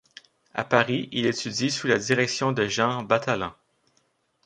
À 0.55 0.63
Paris, 0.63 1.09
il 1.11 1.27
étudie 1.27 1.69
sous 1.69 1.85
la 1.85 1.99
direction 1.99 2.51
de 2.53 2.65
Jean 2.67 3.03
Batallan. 3.03 3.53